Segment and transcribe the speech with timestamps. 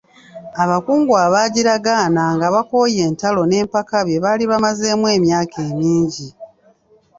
[0.63, 6.27] Abakungu abaagiragaana nga bakooye entalo n'empaka bye baali bamazeemu emyaka emingi.